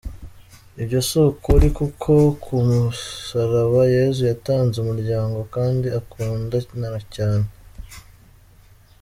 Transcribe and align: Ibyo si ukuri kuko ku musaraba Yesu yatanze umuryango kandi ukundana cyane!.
Ibyo 0.81 0.99
si 1.07 1.17
ukuri 1.29 1.67
kuko 1.77 2.11
ku 2.43 2.55
musaraba 2.67 3.81
Yesu 3.95 4.21
yatanze 4.31 4.75
umuryango 4.79 5.39
kandi 5.55 5.87
ukundana 5.99 6.99
cyane!. 7.15 7.45